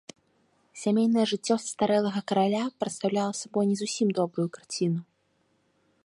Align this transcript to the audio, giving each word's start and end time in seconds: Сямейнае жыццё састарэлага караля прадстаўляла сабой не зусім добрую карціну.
Сямейнае 0.83 1.25
жыццё 1.31 1.55
састарэлага 1.63 2.21
караля 2.31 2.61
прадстаўляла 2.83 3.33
сабой 3.41 3.63
не 3.73 3.75
зусім 3.81 4.07
добрую 4.21 4.47
карціну. 4.57 4.99